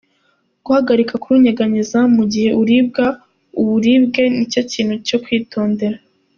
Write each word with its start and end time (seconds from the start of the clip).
Guhagarika 0.65 1.13
kurunyeganyeza 1.21 1.99
mu 2.15 2.23
gihe 2.31 2.49
uribwa, 2.61 3.05
uburibwe 3.61 4.23
ni 4.35 4.43
ikintu 4.61 4.95
cyo 5.07 5.17
kwitondera. 5.23 5.97